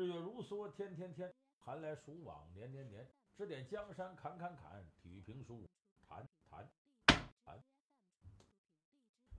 [0.00, 3.06] 日月如梭，天天天；寒来暑往，年年年。
[3.36, 5.68] 指点江山，砍砍砍；体育评书，
[6.08, 6.66] 谈谈
[7.44, 7.62] 谈。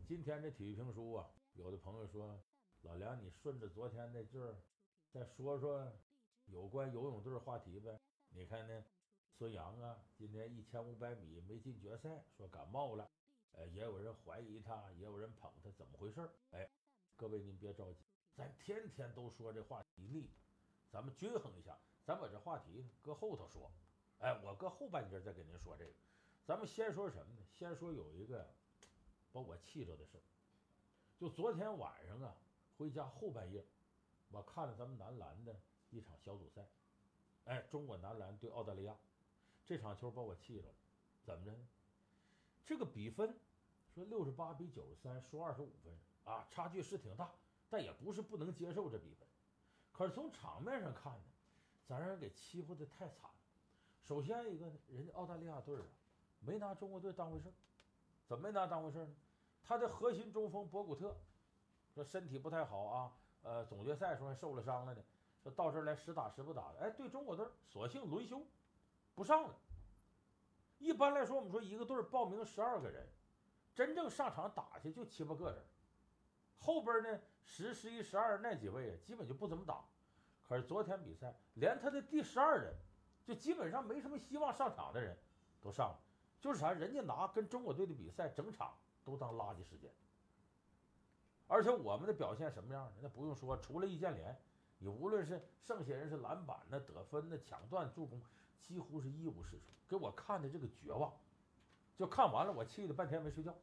[0.08, 2.40] 今天这体育评书啊，有的朋友说，
[2.84, 4.56] 老梁，你顺着昨天那劲儿，
[5.10, 5.92] 再说说
[6.46, 8.00] 有关游泳队话题呗？
[8.30, 8.86] 你看呢，
[9.40, 13.10] 孙杨啊，今天一千五百米没进决赛，说感冒了。
[13.54, 16.30] 呃，也有人怀疑他，也有人捧他，怎么回事？
[16.52, 16.70] 哎，
[17.16, 18.06] 各位您别着急，
[18.36, 20.30] 咱天天都说这话题腻，
[20.92, 23.72] 咱们均衡一下，咱把这话题搁后头说。
[24.20, 25.94] 哎，我搁后半截再给您说这个。
[26.46, 27.46] 咱们先说什么呢？
[27.50, 28.46] 先说有一个
[29.32, 30.22] 把我气着的事，
[31.18, 32.36] 就昨天晚上啊，
[32.78, 33.66] 回家后半夜，
[34.30, 36.68] 我看了咱们男篮的一场小组赛。
[37.46, 38.96] 哎，中国男篮对澳大利亚
[39.66, 40.76] 这场球把我气着了，
[41.24, 41.52] 怎么着？
[42.66, 43.40] 这个比分
[43.96, 47.34] 说六十八比九十三，输二十五分啊，差距是挺大，
[47.70, 49.28] 但也不是不能接受这比分。
[49.92, 51.24] 可是从场面上看呢，
[51.86, 53.30] 咱让人给欺负的太惨。
[54.02, 55.86] 首先一个呢，人家澳大利亚队啊，
[56.40, 57.54] 没拿中国队当回事儿。
[58.26, 59.16] 怎么没拿当回事儿呢？
[59.64, 61.16] 他的核心中锋博古特
[61.94, 63.12] 说身体不太好啊，
[63.44, 65.04] 呃，总决赛时候还受了伤了呢，
[65.44, 66.80] 说到这儿来实打实不打的。
[66.80, 68.42] 哎，对中国队索性轮休，
[69.14, 69.56] 不上了。
[70.80, 73.08] 一般来说，我们说一个队报名十二个人，
[73.76, 75.64] 真正上场打去就七八个人，
[76.58, 79.84] 后边呢十、十一、十二那几位啊，基本就不怎么打。
[80.44, 82.74] 可是昨天比赛，连他的第十二人，
[83.24, 85.18] 就基本上没什么希望上场的人，
[85.62, 86.00] 都上了。
[86.40, 89.92] 就是啥，人家拿跟中国队的比赛整场都当垃圾时间。
[91.48, 92.94] 而且我们的表现什么样呢？
[93.02, 94.38] 那不用说，除了易建联，
[94.80, 98.22] 你无论是剩下人是篮板那、得分那、抢断、助攻。
[98.62, 101.12] 几乎是一无是处，给我看的这个绝望，
[101.98, 103.54] 就看完了，我气得半天没睡觉。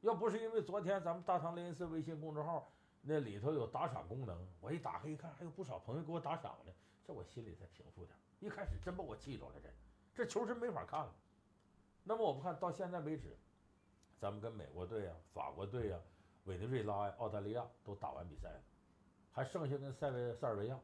[0.00, 6.72] 要不是因为昨天咱们大唐雷音寺微信公众号那里头有打赏功能，我一打开一看，还有不少朋友给我打赏呢，
[7.04, 8.16] 这我心里才平复点。
[8.40, 9.68] 一开始真把我气着了，这
[10.14, 11.12] 这球是没法看了。
[12.04, 13.36] 那么我们看到现在为止，
[14.18, 15.98] 咱们跟美国队呀、法国队呀、
[16.44, 18.60] 委内瑞拉呀、澳大利亚都打完比赛了，
[19.32, 20.78] 还剩下跟塞维塞尔维亚。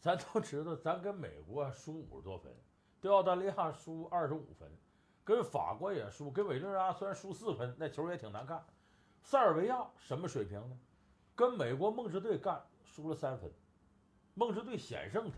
[0.00, 2.54] 咱都知道，咱跟美国输五十多分，
[3.00, 4.70] 对澳大利亚输二十五分，
[5.28, 8.64] 跟法国也输，跟委内瑞拉虽然输四分，那球也挺难看。
[9.22, 10.78] 塞尔维亚什么水平呢？
[11.36, 13.52] 跟美国梦之队干输了三分，
[14.32, 15.36] 梦之队险胜他。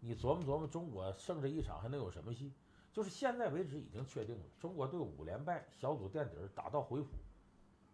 [0.00, 2.54] 你琢磨琢磨，中国胜这一场还能有什么戏？
[2.94, 7.10] 就是现在为止已经确定了，中国队五连败，小组垫底，打道回府，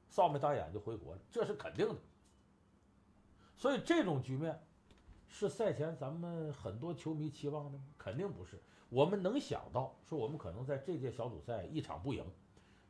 [0.09, 1.97] 扫眉打眼就回国了，这是肯定的。
[3.57, 4.57] 所以这种局面。
[5.33, 7.85] 是赛前咱们很多球迷期望的吗？
[7.99, 8.61] 肯定不是。
[8.91, 12.25] 我们能想到说我们可能在这届小组赛一场不赢，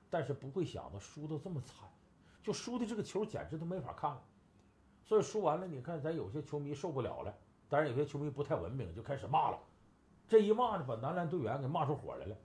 [0.09, 1.89] 但是不会想到输的这么惨，
[2.43, 4.23] 就输的这个球简直都没法看了。
[5.05, 7.35] 所以输完了，你看咱有些球迷受不了了，
[7.69, 9.59] 当然有些球迷不太文明，就开始骂了。
[10.27, 12.37] 这一骂呢，把男篮队员给骂出火来了。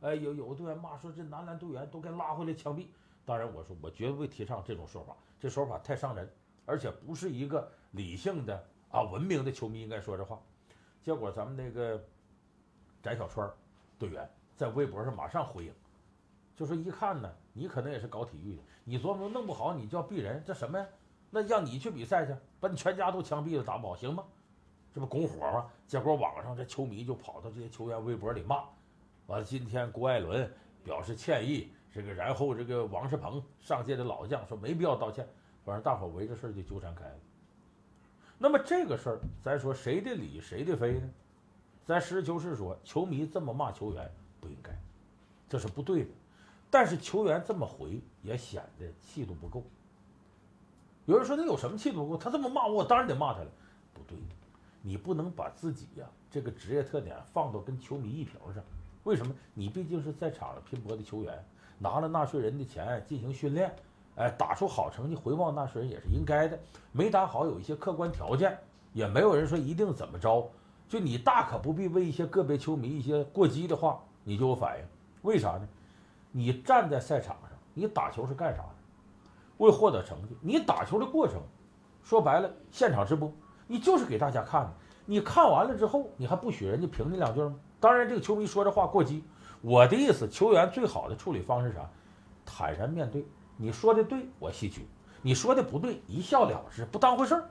[0.00, 2.88] 哎，有有的队员骂说这男篮队员都该拉回来枪毙。
[3.24, 6.30] 当然我说我绝不会提倡这种说法，这说法太伤人，
[6.66, 8.66] 而且不是一个理性的。
[8.90, 10.40] 啊，文明的球迷应该说这话，
[11.02, 12.02] 结果咱们那个
[13.02, 13.50] 翟小川
[13.98, 15.72] 队员在微博上马上回应，
[16.56, 20.86] 就说一看呢，你可能也是搞体育的，你琢磨弄不好你就要毙人，这什么呀？
[21.30, 24.24] 那让你去比赛去，把你全家都枪毙了，打不好行吗？
[24.94, 25.70] 这不拱火吗？
[25.86, 28.64] 结果网上这球迷就跑到这些球员微博里骂，
[29.26, 30.50] 完了今天郭艾伦
[30.82, 35.28] 表示歉意，这个然后这个王世鹏上届的老将说没必要道歉，
[35.64, 37.14] 反正大伙围着事儿就纠缠开了。
[38.38, 41.08] 那么这个事儿，咱说谁的理谁的非呢？
[41.88, 44.10] 咱实事求是说，球迷这么骂球员
[44.42, 44.78] 不应该，
[45.48, 46.10] 这是不对的。
[46.68, 49.64] 但是球员这么回也显得气度不够。
[51.06, 52.18] 有人说他有什么气度不够？
[52.18, 53.50] 他这么骂我，我当然得骂他了。
[53.94, 54.18] 不对，
[54.82, 58.62] 你不能把自己呀这个职业特点放到跟球迷一平上。
[59.04, 59.34] 为什么？
[59.54, 61.42] 你毕竟是在场上拼搏的球员，
[61.78, 63.74] 拿了纳税人的钱进行训练。
[64.16, 66.58] 哎，打出好成绩回报纳税人也是应该的。
[66.92, 68.58] 没打好有一些客观条件，
[68.92, 70.50] 也没有人说一定怎么着。
[70.88, 74.84] 就你大可不必为一些个别球迷一些过激的话，你就有反应。
[75.22, 75.68] 为啥呢？
[76.32, 78.68] 你站在赛场上，你打球是干啥的？
[79.58, 80.36] 为获得成绩。
[80.40, 81.40] 你打球的过程，
[82.02, 83.30] 说白了，现场直播，
[83.66, 84.72] 你就是给大家看的。
[85.04, 87.54] 你看完了之后，你还不许人家评你两句吗？
[87.80, 89.22] 当然，这个球迷说这话过激。
[89.60, 91.90] 我的意思，球员最好的处理方式是啥？
[92.46, 93.26] 坦然面对。
[93.56, 94.82] 你说的对，我吸取；
[95.20, 97.50] 你说的不对，一笑了之，不当回事儿。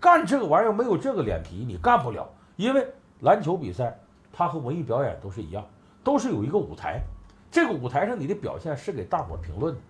[0.00, 2.26] 干这个玩意儿没有这个脸皮，你干不了。
[2.56, 2.86] 因为
[3.20, 3.98] 篮球比赛，
[4.32, 5.64] 它和文艺表演都是一样，
[6.02, 7.00] 都是有一个舞台。
[7.50, 9.80] 这个舞台上你的表现是给大伙评论的。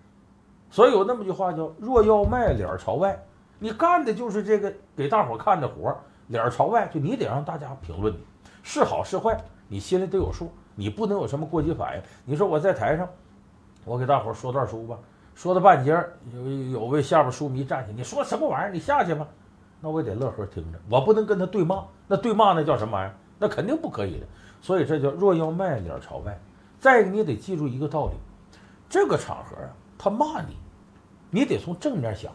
[0.69, 3.17] 所以有那么句话叫“若要卖脸朝外”，
[3.59, 5.97] 你干的就是这个给大伙看的活儿。
[6.27, 8.11] 脸朝外，就你得让大家评论
[8.63, 12.03] 是好是坏，你心里得有数，你不能有什么过激反应。
[12.25, 13.07] 你说我在台上，
[13.85, 14.97] 我给大伙说段书吧，
[15.35, 18.71] 说到半截儿，有有位下边书迷站起，你说什么玩意儿？
[18.71, 19.27] 你下去吧。
[19.85, 23.13] 那我也得乐呵听着，我不能跟他对骂，那对骂那叫什么玩意儿？
[23.37, 24.25] 那肯定不可以的。
[24.59, 26.35] 所以这叫若要卖脸朝外。
[26.79, 28.13] 再一个，你得记住一个道理，
[28.89, 30.57] 这个场合啊，他骂你，
[31.29, 32.33] 你得从正面想，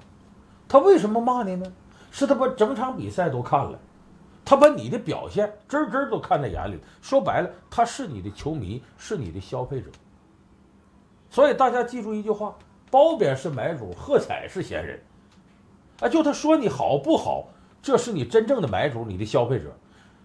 [0.68, 1.66] 他为什么骂你呢？
[2.12, 3.76] 是他把整场比赛都看了，
[4.44, 6.78] 他把你的表现真真都看在眼里。
[7.02, 9.90] 说白了，他是你的球迷，是你的消费者。
[11.28, 12.54] 所以大家记住一句话：
[12.92, 15.00] 褒贬是买主，喝彩是闲人。
[16.00, 17.48] 啊，就他说你好不好，
[17.82, 19.72] 这是你真正的买主，你的消费者。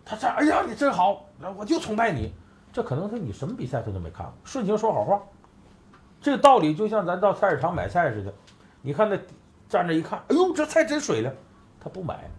[0.04, 1.26] 他这，哎呀，你真好，
[1.58, 2.34] 我就崇拜你。
[2.72, 5.22] 这可能是你什么比赛他都没看过，顺情说好话。
[6.22, 8.34] 这个道理就像咱到菜市场买菜似的，
[8.82, 9.18] 你看那
[9.68, 11.32] 站着一看，哎呦，这菜真水灵，
[11.80, 12.30] 他不买。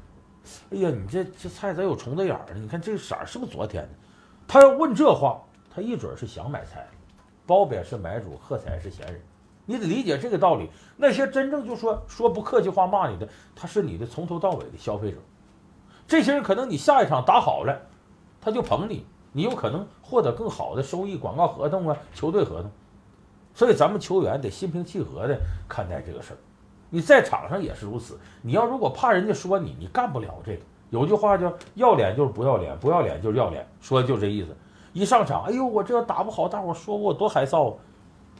[0.70, 2.60] 哎呀，你这这菜咋有虫子眼儿呢？
[2.60, 3.88] 你看这个色儿是不是昨天的？
[4.46, 5.42] 他要问这话，
[5.74, 6.86] 他一准是想买菜。
[7.46, 9.20] 褒贬是买主，喝彩是闲人。
[9.66, 10.70] 你得理解这个道理。
[10.96, 15.18] 那些真正就说说不客气话骂你的，他是你的从头到尾的消费者。
[16.08, 17.78] 这些人可能你下一场打好了，
[18.40, 22.70] 他就捧你，你有可能获得更好的收益、广告合同啊、球队合同。
[23.52, 26.36] 所以咱们球员得心平气和的看待这个事儿。
[26.88, 28.18] 你在场上也是如此。
[28.42, 30.62] 你要如果怕人家说你，你干不了这个。
[30.90, 34.56] 有句话叫“要脸就是不要脸，不要脸就是要脸”，说的就这意思。
[34.92, 37.76] 一上场，哎呦，我这要打不好，大伙说我多害臊啊。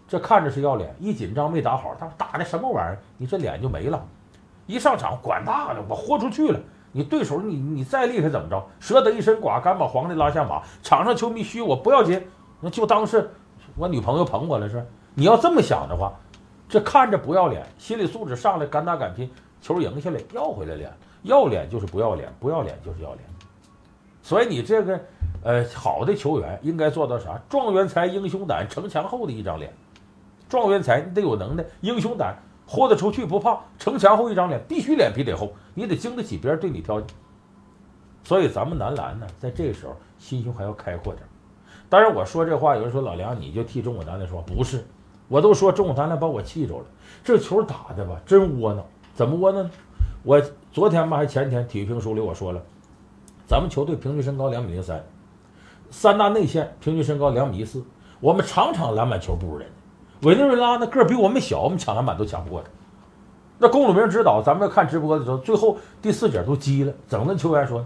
[0.08, 2.98] 这看着是要脸，一紧张没打好，他说打的什么玩意儿？
[3.16, 4.02] 你这脸就没了。
[4.66, 6.60] 一上场管大了，我豁出去了。
[6.92, 8.64] 你对手你你再厉害怎么着？
[8.80, 10.62] 舍得一身剐，敢把皇帝拉下马。
[10.82, 12.24] 场上球迷嘘我不要紧，
[12.60, 13.30] 那就当是
[13.76, 14.86] 我女朋友捧我了是。
[15.14, 16.12] 你要这么想的话，
[16.68, 19.30] 这看着不要脸，心理素质上来敢打敢拼，
[19.60, 20.90] 球赢下来要回来脸，
[21.22, 23.20] 要脸就是不要脸，不要脸就是要脸。
[24.22, 25.00] 所以你这个
[25.42, 27.40] 呃好的球员应该做到啥？
[27.48, 29.72] 状元才，英雄胆，城墙后的一张脸。
[30.48, 33.58] 状元才，你得有能耐；英雄胆，豁得出去不怕。
[33.78, 37.06] 城墙厚一张脸，必须脸皮得厚，你得经得起别人对你挑剔。
[38.24, 41.26] 所以咱们男篮呢，在这个时候心胸还要开阔点。
[41.88, 44.84] 当然，我说这话，有人说老梁你就替中国男篮说，不是，
[45.28, 46.84] 我都说中国男篮把我气着了。
[47.22, 48.84] 这球打的吧，真窝囊。
[49.14, 49.70] 怎么窝囊？
[50.24, 52.60] 我昨天吧，还前天，体育评书里我说了，
[53.46, 55.04] 咱们球队平均身高两米零三，
[55.90, 57.84] 三大内线平均身高两米一四，
[58.18, 59.68] 我们场场篮板球不如人。
[60.22, 62.68] 委内瑞拉那个儿比我们小，我们抢篮板都抢不过他。
[63.58, 67.84] 那龚鲁明指导，咱们看直播的时候，最后第四节都急了，整那球员说：“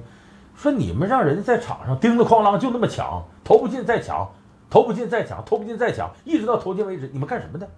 [0.55, 4.29] 说你们让人家在场上叮当哐啷就那么抢，投不进再抢，
[4.69, 7.69] 投不进再抢，投不进再抢，一直到投进为止，你们干什么的？”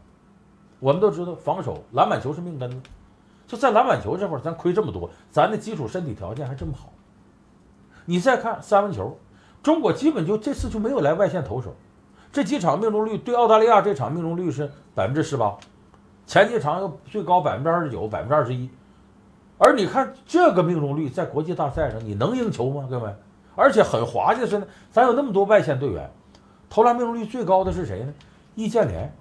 [0.80, 2.76] 我们都知道，防守篮板球是命根子，
[3.46, 6.92] 就在篮板球这块儿，咱亏这么多，咱的基础身体条件还这么好。
[8.04, 9.16] 你再看三分球，
[9.62, 11.74] 中国基本就这次就没有来外线投手。
[12.32, 15.54] 这几场命中率对澳大利亚这场命中率是百分之十八，
[16.26, 18.70] 前几场又最高百分之二十九、百分之二十一，
[19.58, 22.88] 而你看这个命中率在国际大赛上你能赢球吗？
[22.90, 23.14] 各位，
[23.54, 26.10] 而且很滑稽的是呢，咱有那么多外线队员，
[26.70, 28.14] 投篮命中率最高的是谁呢？
[28.54, 29.14] 易建联，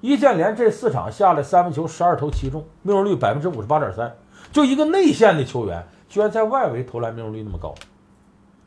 [0.00, 4.12] 易建联这四场下来三分球十二投七中，命中率百分之五十八点三，
[4.50, 7.72] 就一个内线的球员，居然在外围投篮命中率那么高。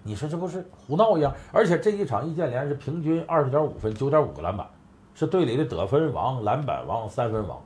[0.03, 1.33] 你说这不是胡闹一样？
[1.51, 4.67] 而且这一场易建联是平均二十点五分，九点五个篮板，
[5.15, 7.57] 是队里的得分王、篮板王、三分王。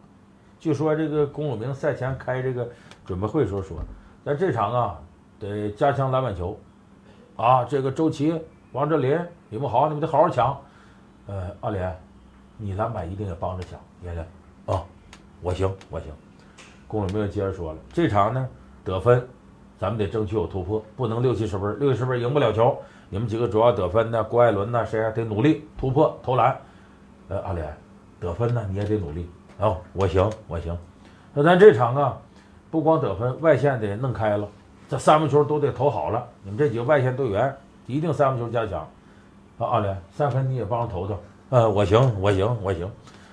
[0.59, 2.69] 据说这个龚鲁明赛前开这个
[3.05, 3.77] 准备会时候说，
[4.23, 4.99] 在这场啊
[5.39, 6.57] 得加强篮板球，
[7.35, 8.39] 啊，这个周琦、
[8.71, 9.19] 王哲林，
[9.49, 10.55] 你们好，你们得好好抢。
[11.25, 11.99] 呃，阿联，
[12.57, 14.21] 你篮板一定要帮着抢，爷爷
[14.65, 14.83] 啊，
[15.41, 16.11] 我行，我行。
[16.87, 18.47] 龚鲁明接着说了，这场呢
[18.83, 19.27] 得分。
[19.79, 22.77] 咱们得争取有突破，不能六七十分，六七十分赢不了球。
[23.09, 24.85] 你们几个主要得分的，郭艾伦呢？
[24.85, 26.57] 谁还得努力突破投篮？
[27.29, 27.77] 呃，阿联，
[28.19, 29.29] 得分呢你也得努力
[29.59, 29.77] 啊！
[29.93, 30.77] 我行，我行。
[31.33, 32.17] 那咱这场啊，
[32.71, 34.47] 不光得分，外线得弄开了，
[34.89, 36.25] 这三分球都得投好了。
[36.43, 37.55] 你们这几个外线队员
[37.85, 38.79] 一定三分球加强
[39.59, 39.67] 啊！
[39.67, 41.17] 阿联，三分你也帮着投投。
[41.49, 42.89] 呃，我行，我行，我行。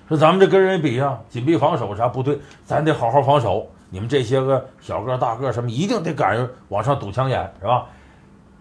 [0.07, 3.67] 说咱们这跟人比啊，紧逼防守啥不对，咱得好好防守。
[3.95, 7.87] 你们这些个小个大个什么，一定得赶上往上堵枪眼，是吧？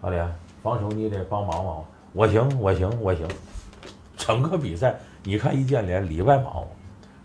[0.00, 1.84] 阿联，防守你得帮忙忙。
[2.12, 3.26] 我行，我行，我行。
[4.16, 6.68] 整个比赛，你看易建联里外忙活，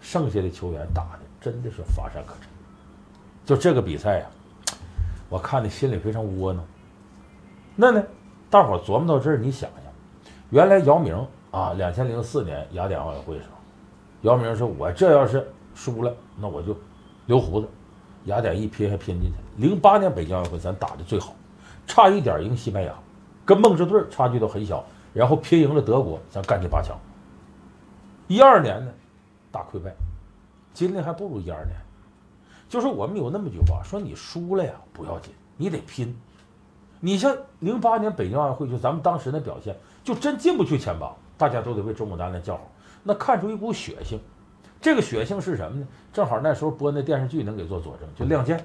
[0.01, 2.49] 剩下的球员打的真的是乏善可陈。
[3.45, 4.25] 就这个比赛呀，
[5.29, 6.65] 我看的心里非常窝囊。
[7.75, 8.03] 那呢，
[8.49, 9.93] 大伙琢磨到这儿，你想想，
[10.49, 11.15] 原来姚明
[11.51, 13.57] 啊，两千零四年雅典奥运会时候，
[14.21, 16.75] 姚明说：“我这要是输了，那我就
[17.27, 17.69] 留胡子。”
[18.25, 19.37] 雅典一拼还拼进去。
[19.57, 21.35] 零八年北京奥运会咱打的最好，
[21.87, 22.93] 差一点赢西班牙，
[23.45, 24.83] 跟梦之队差距都很小，
[25.13, 26.97] 然后拼赢了德国，咱干进八强。
[28.27, 28.91] 一二年呢，
[29.51, 29.93] 大溃败，
[30.73, 31.75] 今年还不如一二年。
[32.67, 36.15] 就是我们有那么句话说：“你输了呀不要紧，你得拼。”
[37.01, 42.69] 你像零八年北京奥运会，就咱们当时那表现，就真进不去前八，大家都得为中国男篮叫好。
[43.01, 44.19] 那看出一股血性，
[44.81, 45.87] 这个血性是什么呢？
[46.13, 48.57] 正好那时候播那电视剧能给做佐证，就《亮剑》。《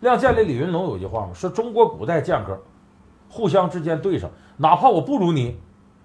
[0.00, 2.60] 亮剑》里李云龙有句话嘛，说中国古代剑客
[3.28, 5.58] 互相之间对上，哪怕我不如你，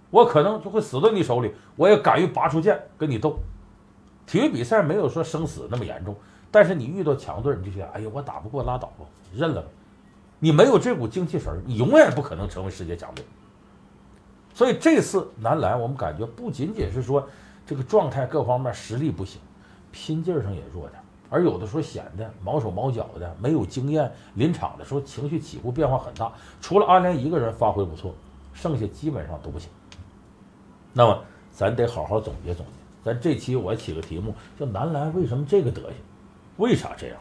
[0.09, 3.37] 我可能就会死在你手里，我也敢于拔出剑跟你斗。
[4.25, 6.15] 体育比赛没有说生死那么严重。
[6.49, 9.67] 但是你遇到强队，你就觉得哎呀，我打不过拉倒吧，认了吧。
[10.39, 13.25] 你没有这股精气神，你永远不可能成为世界强队。
[14.53, 17.27] 所以这次男篮，我们感觉不仅仅是说
[17.65, 19.39] 这个状态各方面实力不行，
[19.91, 26.31] 拼劲上也弱点，而有的时候显得毛手毛脚的，没有经验，临场的时候情绪起伏变化很大。
[26.61, 28.13] 除了阿联一个人发挥不错，
[28.53, 29.69] 剩下基本上都不行。
[30.91, 32.71] 那么咱得好好总结总结。
[33.03, 35.93] 咱这期我起个题目叫“男篮为什么这个德行”。
[36.57, 37.17] 为啥这样？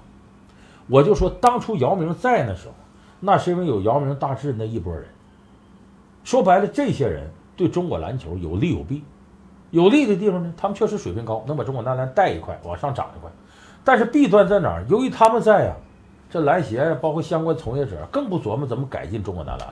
[0.89, 2.75] 我就说当初姚明在那时候，
[3.21, 5.07] 那是因为有姚明、大志那一拨人。
[6.25, 9.03] 说白了，这些人对中国篮球有利有弊。
[9.73, 13.29] 有利的地方呢，他们确实水平高，能把中国男篮带一块，往上涨一块。
[13.83, 14.85] 但是弊端在哪儿？
[14.89, 15.75] 由于他们在呀，
[16.31, 19.69] 这篮协包括相关从业者更不琢磨怎么改进中国男篮。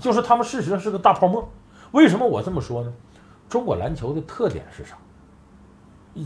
[0.00, 1.46] 就是他们事实上是个大泡沫。
[1.90, 2.92] 为什么我这么说呢？
[3.48, 4.96] 中国篮球的特点是啥？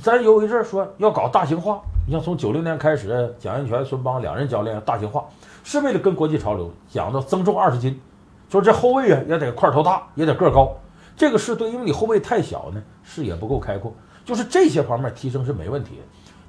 [0.03, 5.25] 咱有一阵说要搞大型化，你像从九零年开始，蒋彦泉、孙邦两任教练大型化，
[5.65, 8.01] 是为了跟国际潮流，讲到增重二十斤，
[8.51, 10.75] 说这后卫啊也得块头大，也得个高，
[11.23, 16.03] 这个是对，因为你后卫太小呢，视野不够开阔，就是这些方面提升是没问题的。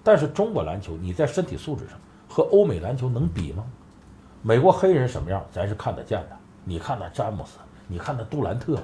[0.04, 1.96] 但是中国篮球你在身体素质上
[2.28, 3.64] 和欧美篮球能比吗？
[4.42, 6.30] 美国黑人什么样，咱是看得见的。
[6.64, 8.76] 你看那詹姆斯，你看那杜兰特，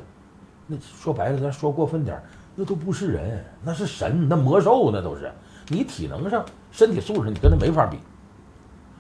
[0.68, 2.22] 那说白了，咱说过分点。
[2.56, 5.32] 那都不是人，那是神，那魔兽，那都是。
[5.70, 7.98] 你体能上、身体素质，你跟他没法比。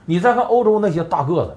[0.05, 1.55] 你再看欧洲那些大个子，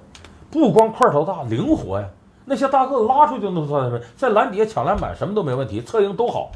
[0.51, 2.07] 不光块头大，灵活呀。
[2.45, 6.51] 那些大个子拉出去就能算在篮底下抢篮板什么都没问题，策应都好。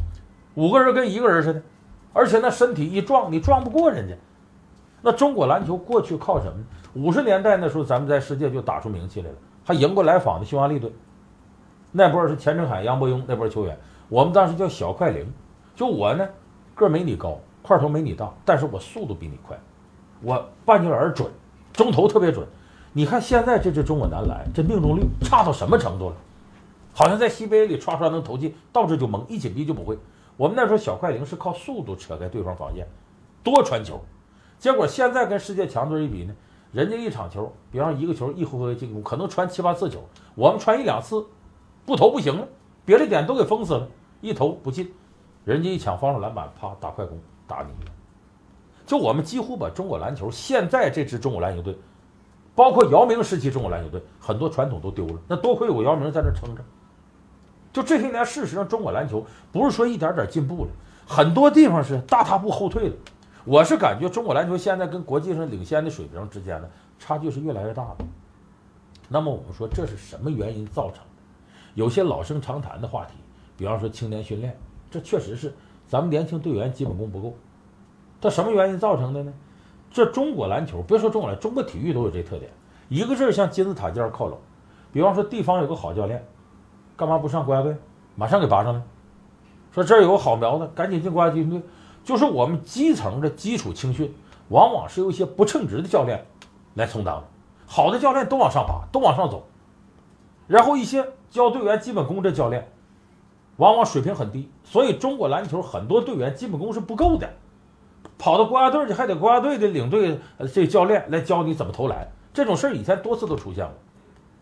[0.55, 1.63] 五个人跟一个人似的，
[2.13, 4.15] 而且那身体一撞，你撞不过人家。
[5.03, 6.65] 那中国篮球过去靠什么？
[6.95, 10.93] 五十年代那时候，咱们在世界就打出名气来了，还赢过来访的匈牙利队。
[11.93, 13.79] 那波是钱成海、杨伯庸那波球员。
[14.09, 15.31] 我们当时叫小快灵，
[15.75, 16.27] 就我呢，
[16.75, 19.57] 个没你高，块头没你大，但是我速度比你快，
[20.23, 21.31] 我半截儿准，
[21.73, 22.47] 中投特别准。
[22.97, 26.17] 你看现在这支中国男篮，这命中率差到什么程度了？
[26.95, 29.99] 好像在 CBA 里唰唰能投进，到这就懵，一紧逼就不会。
[30.39, 32.89] 我们那时候小快灵是靠速度扯开对方防线，
[33.43, 34.01] 多传球。
[34.59, 36.35] 结果现在跟世界强队一比呢，
[36.73, 40.03] 人家一场球，比方一个球一回合进攻，可能传七八次球，
[40.35, 41.23] 我们传一两次，
[41.85, 42.49] 不投不行了。
[42.87, 43.87] 别的点都给封死了，
[44.23, 44.91] 一投不进，
[45.45, 47.69] 人家一抢防守篮板，啪打快攻打你。
[48.87, 51.77] 就我们几乎把中国篮球现在这支中国篮球队，
[52.57, 55.21] 包括姚明时期中国篮球队很多传统都丢了。
[55.29, 56.65] 那多亏有姚明在那撑着。
[57.73, 60.71] 就这些年，事实上中国篮球不是说一点点进步了，
[61.07, 62.95] 很多地方是大踏步后退了。
[63.45, 68.05] 我是感觉中国篮球现在跟国际上领先的水平之间的差距是越来越大的。
[69.09, 71.23] 那么我们说这是什么原因造成的？
[71.75, 73.13] 有些老生常谈的话题，
[73.57, 74.59] 比方说青年训练，
[74.91, 75.55] 这确实是
[75.87, 77.37] 咱们年轻队员基本功不够。
[78.19, 79.33] 这什么原因造成的呢？
[79.97, 82.51] 这中国篮球，别说中国篮，中国体育都有这特点。
[82.91, 84.37] 一个劲儿向金字塔尖靠拢。
[84.93, 86.23] 比方说地方有个好教练，
[86.99, 87.75] 干嘛不上国家队？
[88.15, 88.83] 马上给拔上来。
[89.73, 91.63] 说这儿有个好苗子，赶紧进国家军队。
[92.05, 94.15] 就是我们基层的基础青训，
[94.49, 96.27] 往往是由一些不称职的教练
[96.75, 97.25] 来充当。
[97.65, 99.47] 好的教练都往上拔，都往上走。
[100.47, 102.71] 然后一些教队员基本功的教练，
[103.57, 107.27] 往往水平很低，所以中国篮球很多队员基本功是不够的，
[108.19, 110.19] 跑到国家队去还得国家队的领队
[110.53, 113.75] 这教练来教你怎么投篮，这种事儿以前多次都出现过。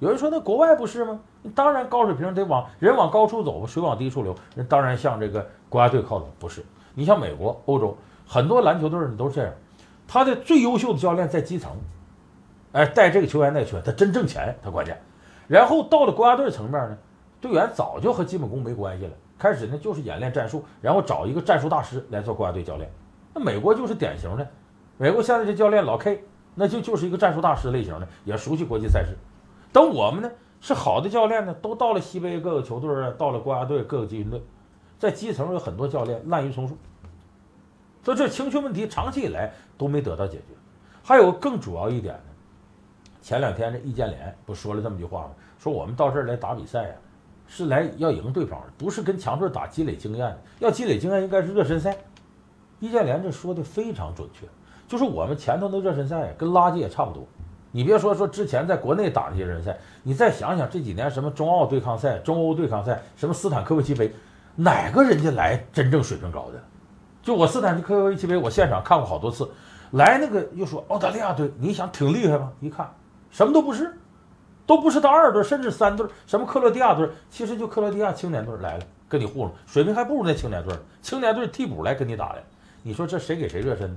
[0.00, 1.21] 有人说那国外不是吗？
[1.54, 6.28] 当然高水平得往人往高处走，水往低处流，人当然向这个国家队靠拢。
[6.38, 6.64] 不是，
[6.95, 9.52] 你像美国、欧洲很多篮球队呢都是这样，
[10.07, 11.73] 他的最优秀的教练在基层，
[12.73, 15.00] 哎带这个球员那球员，他真挣钱，他关键。
[15.47, 16.99] 然后到了国家队层面呢，
[17.40, 19.12] 队员早就和基本功没关系了。
[19.38, 22.90] 开始呢就是演练战术，然后找一个战术大师来做国家队教练。
[23.35, 24.49] 那美国就是典型的，
[24.97, 26.23] 美国现在这教练老 K，
[26.55, 29.17] 那就就是一个战术大师类型的，也熟悉国际赛事。
[29.73, 34.41] 等我们呢是好的教练呢，都到了西北各个球队啊，到了国家队各个集训队，
[35.00, 36.79] 在基层有很多教练滥竽充数，
[38.05, 40.55] 所以这青训问题长期以来都没得到解决。
[41.03, 42.33] 还有更主要一点呢，
[43.21, 45.31] 前两天这易建联不说了这么句话吗？
[45.59, 46.95] 说我们到这儿来打比赛啊，
[47.49, 50.38] 是来要赢对方的，不是跟强队打积累经验的。
[50.61, 51.97] 要积累经验应该是热身赛。
[52.85, 54.47] 易建联这说的非常准确，
[54.87, 57.26] 就是我们前头的热身赛跟垃圾也差不多。
[57.73, 64.14] 你别说说之前在国内打那些热身赛，你再想想这几年什么中澳对抗赛、中欧对抗赛，什么斯坦科维奇杯，
[64.55, 66.62] 哪个人家来真正水平高的？
[67.23, 69.49] 就我斯坦科维奇杯，我现场看过好多次，
[69.93, 72.53] 来那个又说澳大利亚队，你想挺厉害吧？
[72.61, 72.88] 一看
[73.31, 73.93] 什么都不是，
[74.67, 80.73] 都不是到二队甚至三队，什么克罗地亚队，其实就克罗地亚青年队来了跟你糊弄，水平还不如那青年队，
[81.03, 82.43] 青年队替补来跟你打的，
[82.87, 83.97] 你说这谁给谁热身呢？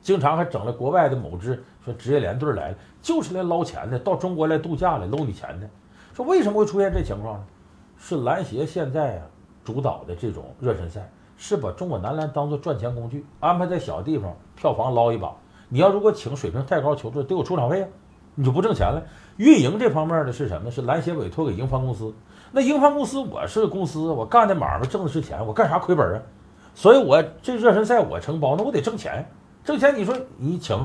[0.00, 5.68] 经常还整了国外的某支说职业联队来了，就是来捞钱的，到中国来度假来搂你钱的。
[6.14, 7.44] 说为什么会出现这情况呢？
[7.98, 9.26] 是篮协现在啊
[9.64, 15.34] 主导的这种热身赛，是把中国男篮当做赚钱工具，安排在小地方票房捞一把。
[15.68, 17.88] 你要如果请水平太高球队，得有出场费啊，
[18.36, 19.02] 你就不挣钱了。
[19.38, 20.70] 运营这方面的是什么？
[20.70, 22.14] 是篮协委托给英方公司。
[22.52, 26.22] 那英方公司我是公司，我干的买卖挣的是钱，我干啥亏本啊？
[26.78, 29.28] 所以我这热身赛我承包，那我得挣钱。
[29.64, 30.78] 挣钱，你说你请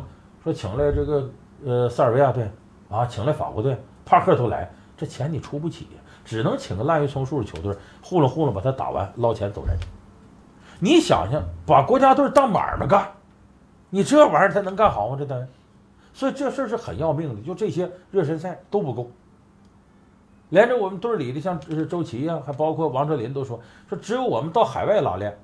[0.43, 1.29] 说请来这个
[1.63, 2.49] 呃塞尔维亚队
[2.89, 5.87] 啊，请来法国队，帕克都来，这钱你出不起，
[6.25, 9.77] 只能请个滥竽充数的球队糊弄糊弄，把他打完捞钱走人。
[10.79, 13.11] 你想想，把国家队当买卖干，
[13.91, 15.15] 你这玩意儿他能干好吗？
[15.15, 15.47] 这单，
[16.11, 17.41] 所以这事儿是很要命的。
[17.43, 19.11] 就这些热身赛都不够，
[20.49, 25.37] 连着我们队里的像周琦呀，还包括王哲林都说说，只有我们到海外拉练。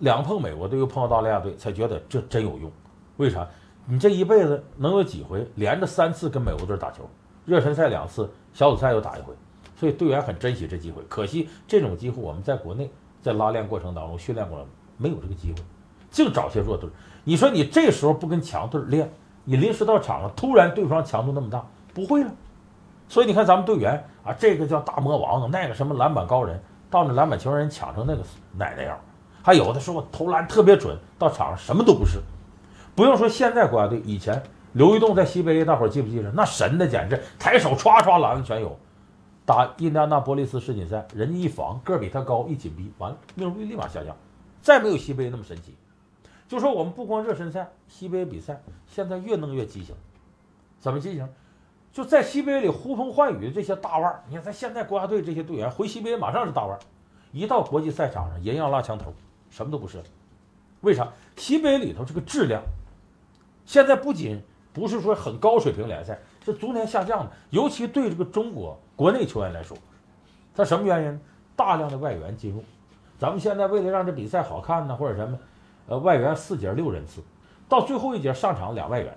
[0.00, 2.70] 两碰美国队又碰澳大利亚队，才觉得这真有用。
[3.16, 3.46] 为啥？
[3.88, 7.08] 你这一辈子能有几回连着三次跟美国队打球？
[7.44, 9.32] 热身赛两次，小组赛又打一回，
[9.76, 11.00] 所以队员很珍惜这机会。
[11.08, 12.90] 可惜这种机会我们在国内
[13.22, 14.58] 在拉练过程当中、训练过
[14.96, 15.58] 没有这个机会，
[16.10, 16.90] 净找些弱队。
[17.22, 19.08] 你说你这时候不跟强队练，
[19.44, 22.30] 你临时到场上，突然对方强度那么大，不会了。
[23.08, 28.98] 所以你看咱们队员啊，这个叫大魔王，那个什么篮板高人，到那篮板球人抢成那个奶奶样。
[29.46, 32.20] 还有的时候投篮特别准，到场上什么都不是。
[32.96, 36.28] 不用说现在国家队，以前刘玉栋在西北，大伙儿记不记得？
[36.32, 38.76] 那神的简直，抬手歘歘篮子全有。
[39.44, 44.16] 打印第安纳波利斯世锦赛，人家一防个儿比他高，一紧逼，完了命中率立马下降，
[44.62, 45.76] 再没有西北那么神奇。
[46.48, 49.94] 就说我们不光热身赛，西北比赛现在越弄越畸形。
[50.80, 51.28] 怎么畸形？
[51.92, 56.80] 就在西北里呼风唤雨的这些大腕儿，你看咱现在国家队这些队员回西北马上是大腕儿，
[57.30, 59.14] 一到国际赛场上，人要拉枪头。
[59.56, 60.02] 什么都不是，
[60.82, 61.08] 为啥？
[61.34, 62.62] 西北里头这个质量，
[63.64, 64.38] 现在不仅
[64.74, 67.32] 不是说很高水平联赛，是逐年下降的。
[67.48, 69.74] 尤其对这个中国国内球员来说，
[70.54, 71.20] 他什么原因？
[71.56, 72.62] 大量的外援进入，
[73.18, 75.38] 咱们现在为了让这比赛好看呢，或者什么，
[75.88, 77.22] 呃，外援四节六人次，
[77.66, 79.16] 到最后一节上场俩外援，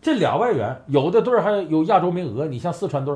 [0.00, 3.14] 这俩外援有的队还有亚洲名额，你像四川队，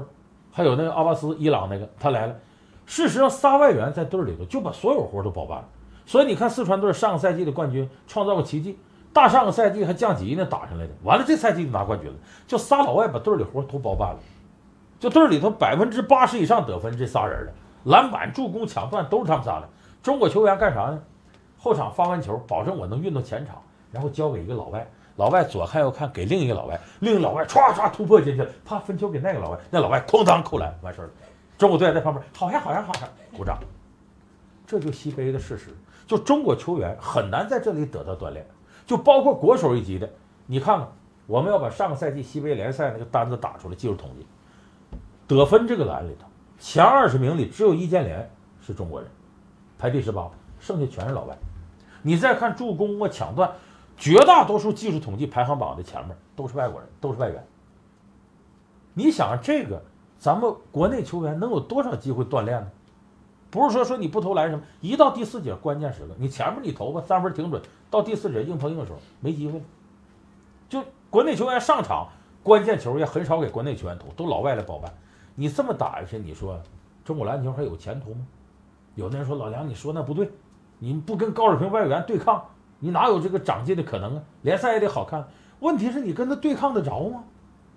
[0.52, 2.36] 还有那个阿巴斯伊朗那个他来了。
[2.84, 5.68] 事实上，仨外援在队里头就把所有活都包办了。
[6.06, 8.78] 所以你看，四川队上个赛季的冠军创造个奇迹，
[9.12, 10.92] 大上个赛季还降级呢，打上来的。
[11.02, 14.18] 完了，这赛季就拿冠军了，就仨老外把队里活都包办了，
[15.00, 17.52] 就队里头百分之八十以上得分，这仨人的，
[17.84, 19.68] 篮板、助攻、抢断都是他们仨的。
[20.02, 21.02] 中国球员干啥呢？
[21.58, 23.56] 后场发完球，保证我能运到前场，
[23.90, 24.86] 然后交给一个老外，
[25.16, 31.10] 老外左看右看，给另一个老外，另一个老外唰唰突破进去了，啪分球给那个老外，那老外哐当扣篮完事儿了。
[31.56, 33.58] 中国队在旁边，好呀好呀好呀，鼓掌。
[34.66, 35.74] 这就西杯的事实。
[36.06, 38.46] 就中国球员很难在这里得到锻炼，
[38.86, 40.08] 就包括国手一级的，
[40.46, 40.88] 你看看，
[41.26, 44.26] 我们要把上个赛季西北联赛那个单子打出来，技术统计，
[45.26, 46.26] 得分这个栏里头，
[46.58, 49.10] 前二十名里只有易建联是中国人，
[49.78, 51.36] 排第十八，剩下全是老外。
[52.02, 53.50] 你再看助攻啊、抢断，
[53.96, 57.46] 绝大多数技术统计排行榜的前面都是外国人，都是外援。
[58.92, 59.82] 你想这个，
[60.18, 62.70] 咱们国内球员能有多少机会锻炼呢？
[63.54, 69.62] 不是说说你不投篮什么，一到第四节关键时刻，你前面你投吧，三分挺准，到第四节硬碰硬的时候没机会。
[70.68, 72.08] 就国内球员上场，
[72.42, 74.92] 关键球也很少给国内球员投，都老外来包办。
[75.36, 76.60] 你这么打下去，你说
[77.04, 78.26] 中国篮球还有前途吗？
[78.96, 80.28] 有的人说老梁，你说那不对，
[80.80, 82.44] 你不跟高水平外援对抗，
[82.80, 84.22] 你哪有这个长进的可能啊？
[84.42, 85.28] 联赛也得好看。
[85.60, 87.22] 问题是你跟他对抗得着吗？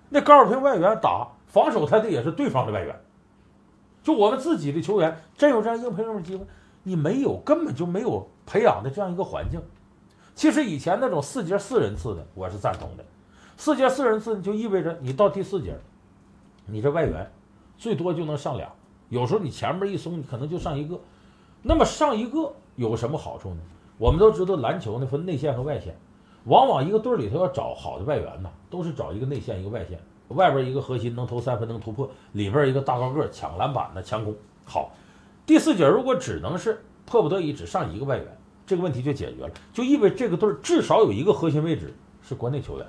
[0.08, 3.00] 那高水平外援打防守他的也是对方的外援。
[4.02, 6.44] 就我们自己的球员真有这样硬碰硬的机会，
[6.82, 9.60] 你没有，根本就没有培养的这样一个环境。
[10.34, 13.04] 其实以前那种四节四人次的，我是赞同的。
[13.56, 15.76] 四节四人次就意味着你到第四节，
[16.66, 17.30] 你这外援
[17.76, 18.72] 最多就能上俩，
[19.08, 20.98] 有时候你前面一松，你可能就上一个。
[21.60, 23.60] 那么上一个有什么好处呢？
[23.98, 25.98] 我们都知道篮球呢分内线和外线，
[26.44, 34.34] 往往一个队里头要找好的外援呢，都是找一个内线一个外线，外边一个核心能投三分能突破，里边一个大高个抢篮板的强攻。
[34.64, 34.92] 好，
[35.46, 38.26] 第四节如果只能是迫不得已只上一个外援，
[38.66, 42.86] 这个问题就解决了，就意味这个队至少有一个核心位置是国内球员。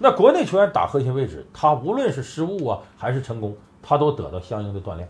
[0.00, 5.08] 那国内球员打核心位置，他无论是失误啊还是成功，他都得到相应的锻炼。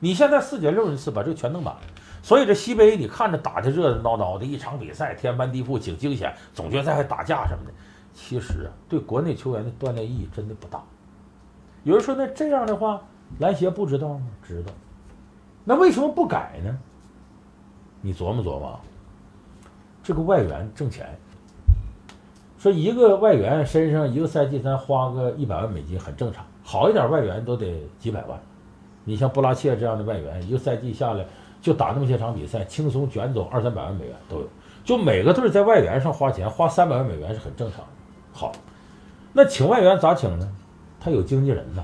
[0.00, 1.76] 你现在四节六人次把这个全弄满，
[2.22, 7.72] 所以这西北你看着打的热热闹闹的一场比赛，天翻地覆挺惊险，总决赛还打架什么的，
[8.20, 10.82] 其实啊对国内球员的锻炼意义真的不大。
[11.84, 13.00] 有人说那这样的话，
[13.38, 14.26] 篮协不知道吗？
[14.42, 14.72] 知道。
[15.64, 16.76] 那为什么不改呢？
[18.02, 18.78] 你琢磨琢磨，
[20.02, 21.16] 这个外援挣钱。
[22.58, 28.38] 说一个外援身上一个赛季咱花个一百万美金很正常，好一点外援都得几百万。
[29.04, 31.24] 你像布拉切这样的外援，一个赛季下来
[31.62, 34.48] 就打那么些场比赛，轻松卷走二三百万美元都有。
[34.84, 37.86] 就每个队在外援上花钱，花三百万美元是很正常的。
[38.38, 38.52] 好，
[39.32, 40.48] 那请外援咋请呢？
[41.00, 41.82] 他有经纪人呐。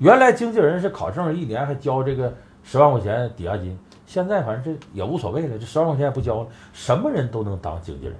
[0.00, 8.16] 原来经纪人是考证一年还交这个十万块钱抵押金，现在反正这也无所谓了，这十万块钱也不交了，什么人都能当经纪人。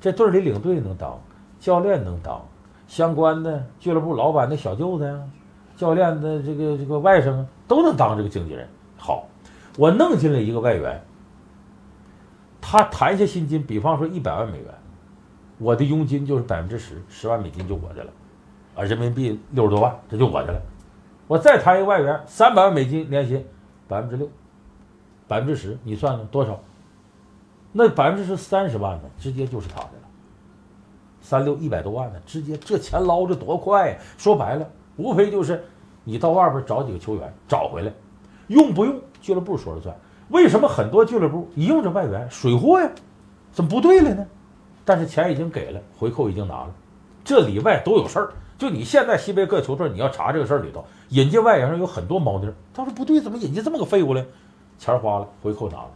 [0.00, 1.20] 这队里领队能当，
[1.58, 2.40] 教练能当，
[2.86, 5.20] 相关的俱乐部老板的小舅子呀，
[5.76, 8.68] 教练的这个这个外甥都能当这个经纪人。
[8.96, 9.26] 好，
[9.76, 11.02] 我弄进来一个外援，
[12.60, 14.66] 他谈下薪金，比方说一百万美元，
[15.58, 18.10] 我的佣金就是百分之十，十万美金就我的了，
[18.74, 20.60] 啊，人民币六十多万，这就我的了。
[21.26, 23.44] 我再谈一个外援，三百万美金年薪，
[23.88, 24.28] 百分之六，
[25.28, 26.60] 百分之十，你算算多少？
[27.72, 30.08] 那百分之是三十万呢，直接就是他的了。
[31.20, 33.96] 三六一百多万呢，直接这钱捞着多快呀！
[34.18, 35.64] 说白了，无非就是
[36.04, 37.92] 你到外边找几个球员找回来，
[38.48, 39.96] 用不用俱乐部说了算。
[40.28, 42.90] 为什么很多俱乐部一用这外援水货呀？
[43.50, 44.26] 怎么不对了呢？
[44.84, 46.74] 但是钱已经给了，回扣已经拿了，
[47.24, 48.32] 这里外都有事儿。
[48.56, 52.48] 就你现在西北各球队，你要查这个事儿里头，引进外援上有很多猫腻。
[52.72, 54.24] 他说不对，怎么引进这么个废物呢？
[54.78, 55.90] 钱花了，回扣拿了。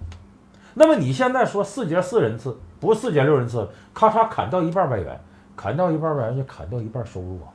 [0.75, 5.21] 那么你现在说四节四人次，不是四节六人次，咔嚓砍掉一半外援，
[5.57, 7.51] 砍掉一半外援就砍掉一半收入啊！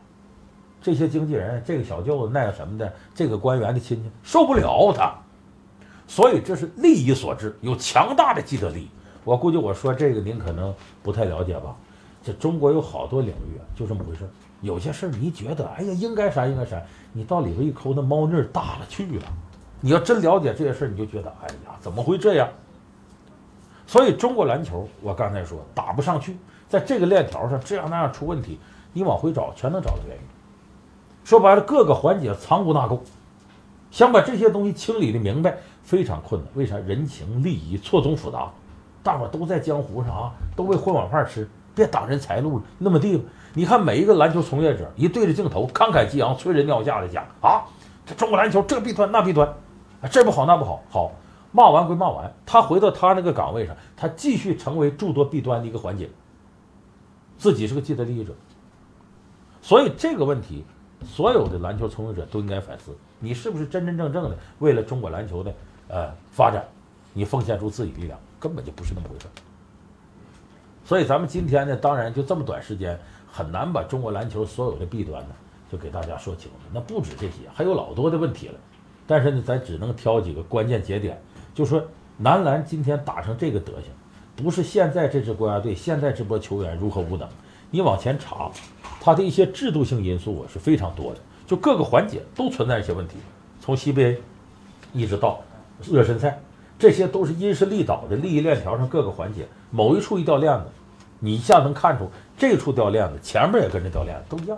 [0.82, 5.14] 这些经纪人、这个小舅子、那个什么的，这个官员的亲戚受不了他，
[6.08, 8.90] 所以这是利益所致，有强大的既得利益。
[9.24, 11.76] 我估计我说这个您可能不太了解吧？
[12.24, 14.30] 这中国有好多领域啊，就这么回事儿。
[14.62, 16.82] 有些事儿你觉得，哎呀，应该啥应该啥，
[17.12, 19.26] 你到里边一抠，那猫腻儿大了去了。
[19.82, 22.50] 你要真了解这些事儿，你就觉得，哎呀，怎么会这样？
[23.86, 26.38] 所以中国篮球，我刚才说打不上去，
[26.70, 28.58] 在这个链条上这样那样出问题，
[28.94, 30.24] 你往回找全能找到原因。
[31.26, 33.00] 说白了，各个环节藏污纳垢，
[33.92, 36.50] 想把这些东西清理的明白非常困难。
[36.56, 36.78] 为啥？
[36.78, 38.50] 人情利益错综复杂，
[39.04, 42.64] 大伙都在江湖上啊，都为混碗饭吃，别挡人财路了。
[42.80, 47.62] 那么地方，你看每一个篮球从业者一对着镜头慷慨激昂、催人尿下的讲啊，
[48.06, 49.54] 这中国篮球这弊端那弊端，
[50.10, 51.12] 这不好那不好，好。
[51.56, 56.10] 骂完归骂完，他回到他那个岗位上，他继续成为诸多弊端的一个环节。
[57.38, 58.34] 自己是个既得利益者，
[59.62, 60.66] 所以这个问题，
[61.06, 65.54] 所有的篮球从业者都应该反思：你是不是真真正正的为了中国篮球的
[65.90, 66.66] 呃发展，
[67.14, 69.26] 你奉献出自己力量，根本就不是那么回事。
[70.86, 73.00] 所以咱们今天呢，当然就这么短时间，
[73.32, 75.36] 很难把中国篮球所有的弊端呢，
[75.72, 76.58] 就给大家说清楚。
[76.74, 78.56] 那不止这些，还有老多的问题了。
[79.08, 81.22] 但是呢，咱只能挑几个关键节点。
[81.54, 81.82] 就说
[82.18, 83.92] 男篮今天打成这个德行，
[84.36, 87.28] 不是现在这支国家队、现在这波球员如何无能。
[87.72, 88.52] 你往前查，
[89.00, 93.18] 他的一些制度性因素是非常多的，就各个环节都存在一些问题。
[93.60, 94.18] 从 CBA
[94.94, 95.42] 一直到
[95.90, 96.40] 热身赛，
[96.84, 100.66] 这些都是因势利导的利益链条上各个环节，某一处一掉链子，
[101.18, 104.58] 你一下能看出这处掉链子，前面也跟着掉链子，都一样。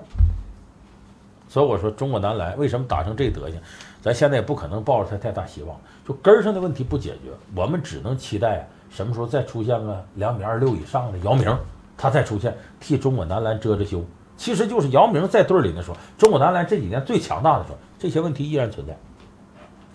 [1.48, 3.62] 所以我说，中国男篮为什么打成这德行？
[4.02, 11.56] 咱现在也不可能抱着他太大希望，就根上的问题不解决，我们只能期待，什么时候再出现个两米二六以上的姚明，
[11.96, 14.04] 他再出现替中国男篮遮遮羞。
[14.36, 18.98] 其实就是姚明在队里的时候，中国男篮这几年最强大的时候，这些问题依然存在。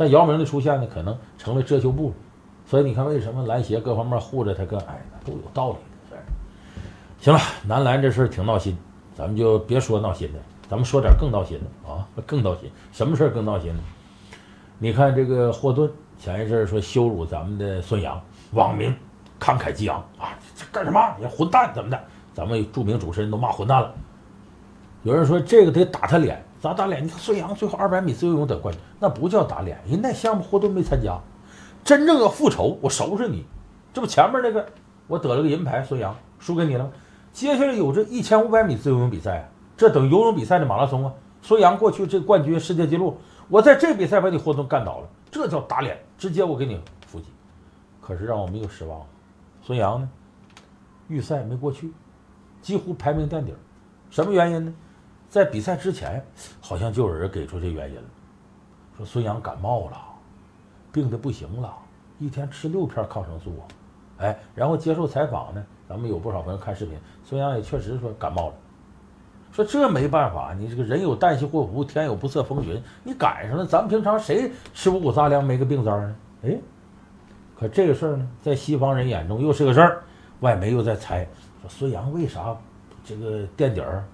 [0.01, 2.15] 但姚明的出现呢，可能成了遮羞布。
[2.65, 5.77] 所以你看，为什么篮协各方面护着他，个哎，都有道理
[6.11, 6.17] 的。
[7.21, 8.75] 行了，男篮这事挺闹心，
[9.15, 10.39] 咱们就别说闹心的，
[10.71, 12.71] 咱们说点更闹心的啊，更闹心。
[12.93, 13.81] 什么事更闹心呢？
[14.79, 18.19] 你看这个霍顿前一阵说羞辱咱们的孙杨，
[18.53, 18.89] 网民
[19.39, 20.99] 慷慨激昂啊，这干什么？
[21.19, 22.01] 你混蛋怎么的？
[22.33, 23.93] 咱们著名主持人都骂混蛋了。
[25.03, 27.03] 有人说这个得打他脸，咋打脸？
[27.03, 31.19] 你看孙杨最后二百米自由泳得冠军，那不叫打脸，人那项目霍顿没参加。
[31.83, 33.47] 真正要复仇，我收拾你。
[33.95, 34.67] 这不前面那个
[35.07, 36.91] 我得了个银牌，孙杨输给你了。
[37.33, 41.13] 接下来有这一千五百米自由泳比赛，这等游泳比赛的马拉松啊。
[41.41, 43.17] 孙杨过去这冠军世界纪录，
[43.49, 47.27] 我在这比赛把你活动干倒了，这叫打脸，直接我给你伏击。
[48.03, 49.01] 可是让我没有失望，
[49.63, 50.09] 孙杨呢，
[51.09, 51.91] 预赛没过去，
[52.61, 53.55] 几乎排名垫底。
[54.11, 54.75] 什么原因呢？
[55.31, 56.21] 在比赛之前，
[56.61, 58.03] 好像就有人给出这原因了，
[58.97, 59.97] 说孙杨感冒了，
[60.91, 61.73] 病的不行了，
[62.19, 63.63] 一天吃六片抗生素啊。
[64.19, 68.55] 哎，然后接受采访呢，咱们有不少朋友看视频，孙杨也确实说感冒了。
[69.53, 73.65] 说这没办法，你这个人有旦夕祸福，天有不测风云，你赶上了。
[73.65, 76.17] 咱们平常谁吃五谷杂粮没个病灾呢？
[76.43, 76.59] 哎，
[77.57, 80.03] 可这个事儿呢，在西方人眼中又是个事儿。
[80.41, 81.25] 外媒又在猜，
[81.63, 82.57] 说孙杨为啥
[83.05, 84.05] 这个垫底儿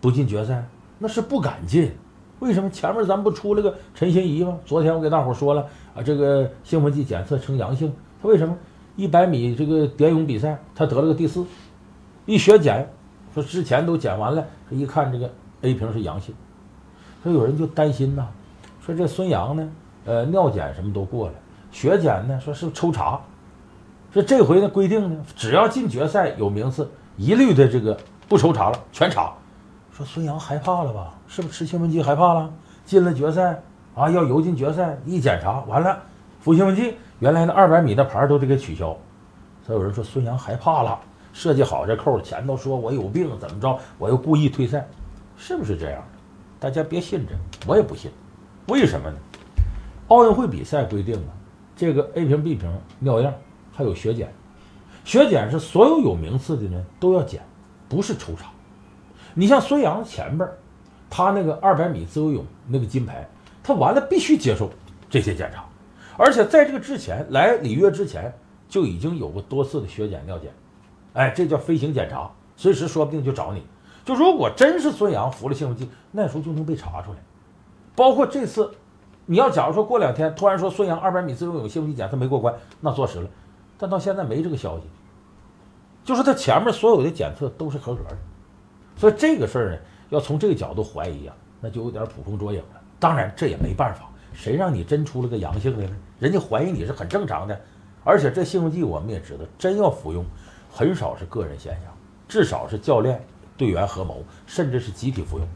[0.00, 0.66] 不进决赛？
[0.98, 1.92] 那是不敢进。
[2.40, 4.58] 为什么前面咱不出了个陈欣怡吗？
[4.64, 7.92] 昨天我给大伙说了啊，这个兴奋剂检测呈阳性。
[8.22, 8.56] 他为什么
[8.96, 11.44] 一百米这个蝶泳比赛他得了个第四？
[12.26, 12.88] 一血检。
[13.34, 15.30] 说之前都检完了，这一看这个
[15.60, 16.34] A 瓶是阳性，
[17.22, 18.26] 说有人就担心呐，
[18.80, 19.68] 说这孙杨呢，
[20.06, 21.34] 呃，尿检什么都过了，
[21.70, 23.20] 血检呢说是抽查，
[24.12, 27.96] 说这回呢规定呢，只要进决赛有名次，一律的这个
[28.28, 29.32] 不抽查了，全查。
[29.98, 31.12] 说孙杨害怕了吧？
[31.26, 32.48] 是不是吃兴奋剂害怕了？
[32.84, 33.60] 进了决赛
[33.96, 36.00] 啊，要游进决赛，一检查完了，
[36.40, 38.96] 服兴奋剂，原来那二百米的牌都得给取消。
[39.66, 41.00] 所以有人说孙杨害怕了。
[41.32, 44.86] 设计好这扣，前头说我有病怎么着，我又故意退赛，
[45.36, 46.00] 是不是这样？
[46.60, 48.08] 大家别信这个，我也不信。
[48.68, 49.16] 为什么呢？
[50.06, 51.34] 奥运会比赛规定啊，
[51.74, 53.34] 这个 A 瓶、B 瓶尿样
[53.72, 54.32] 还有血检，
[55.04, 57.42] 血检是所有有名次的人都要检，
[57.88, 58.46] 不是抽查。
[59.34, 60.48] 你像孙杨前边，
[61.10, 63.28] 他那个二百米自由泳那个金牌，
[63.62, 64.70] 他完了必须接受
[65.08, 65.64] 这些检查，
[66.16, 68.32] 而且在这个之前来里约之前
[68.68, 70.52] 就已经有过多次的血检、尿检。
[71.14, 73.62] 哎，这叫飞行检查，随时说不定就找你。
[74.04, 77.18] 就如果真是孙杨服了兴奋剂，那时候就能被查出来。
[77.94, 78.70] 包括这次，
[79.26, 83.28] 你要假如说过两天突然说孙杨二百米自由泳兴奋剂检测没过关，那坐实了。
[83.76, 84.84] 但到现在没这个消息，
[86.04, 88.16] 就是他前面所有的检测都是合格的。
[88.98, 89.78] 所以这个事儿呢，
[90.10, 92.80] 要从这个角度怀疑啊，那就有点捕风捉影了。
[92.98, 95.96] 当然这也没办法，谁让你真出了个阳性的呢？
[96.18, 97.58] 人家怀疑你是很正常的。
[98.04, 100.24] 而且这兴奋剂我们也知道，真要服用。
[100.70, 101.92] 很少是个人现象，
[102.28, 103.24] 至少是教练、
[103.56, 105.46] 队员合谋，甚至是集体服用。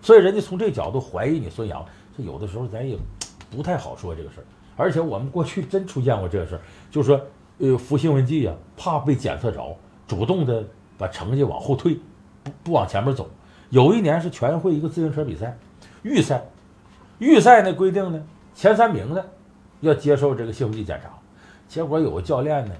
[0.00, 1.84] 所以人家从这角度怀疑你孙杨，
[2.16, 2.96] 这有的时候咱也
[3.50, 4.44] 不太好说这个事儿。
[4.76, 6.60] 而且我们过去 真出现过这个事儿，
[6.90, 7.20] 就是说，
[7.58, 10.64] 呃，服兴奋剂啊，怕被检测着，主动的
[10.96, 11.98] 把成绩往后退，
[12.42, 13.28] 不不往前面走。
[13.70, 15.56] 有一年是全运会一个自行车比赛
[16.02, 16.42] 预赛，
[17.18, 18.22] 预赛呢规定呢，
[18.54, 19.24] 前三名的
[19.80, 21.10] 要接受这个兴奋剂检查，
[21.68, 22.74] 结果有个教练呢。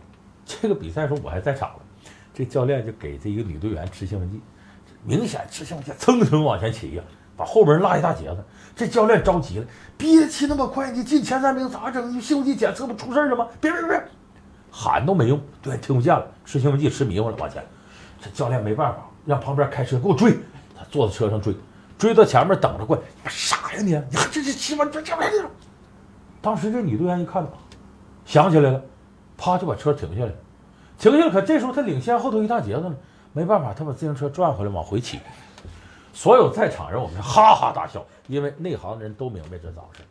[0.44, 4.40] 这个比赛时候我还在场呢，这教练就给这一个女队员吃兴奋剂，
[5.04, 7.02] 明显吃兴奋剂蹭蹭往前骑呀，
[7.36, 8.44] 把后边人拉一大截子。
[8.74, 12.10] 这教练着急了，别骑那么快，你进前三名咋整？
[12.14, 13.46] 你兴奋剂检测不出事了吗？
[13.60, 14.02] 别别别，
[14.70, 17.64] 喊都没用，对听不见了，吃兴奋剂吃迷糊了，往前。
[18.20, 20.32] 这教练没办法，让旁边开车给我追，
[20.76, 21.54] 他坐在车上追，
[21.98, 23.02] 追到前面等着过来。
[23.28, 25.40] 傻呀你，你这这骑马这这玩意。
[26.40, 27.46] 当时这女队员一看，
[28.24, 28.82] 想起来了。
[29.36, 30.32] 啪就把车停下来，
[30.98, 31.30] 停下来。
[31.32, 32.94] 可这时候他领先后头一大截子呢，
[33.32, 35.18] 没办法，他把自行车转回来往回骑。
[36.12, 40.02] 所有在场人我们哈哈大笑，因为内行的人都明白这咋回事。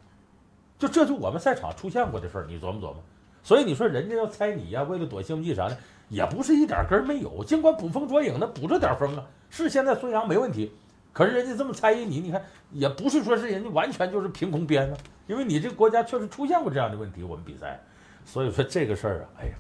[0.77, 2.95] 就这就我们赛场出现过的事儿，你琢磨琢磨。
[3.43, 5.77] 所以你说人家要猜你呀，为了躲兴奋剂啥的，
[6.11, 7.41] 也不是一点根儿没有。
[7.41, 10.69] 尽管捕风捉影的捕着点风啊，是现在孙杨没问题，
[11.13, 17.79] 可是人家这么猜疑你，你看也不是说是人家完全就是凭空编的，因为你这个国家确实出现过这样的问题，我们比赛。
[18.25, 19.53] 所以说这个事儿啊，哎呀，